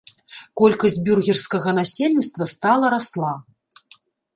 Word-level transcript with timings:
Колькасць 0.61 0.97
бюргерскага 1.09 1.69
насельніцтва 1.81 2.51
стала 2.57 2.85
расла. 2.99 3.33